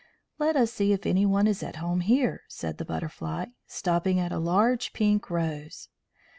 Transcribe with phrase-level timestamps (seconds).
[0.39, 4.39] "Let us see if anyone is at home here," said the Butterfly, stopping at a
[4.39, 5.89] large pink rose.